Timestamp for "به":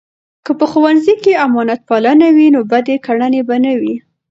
3.47-3.55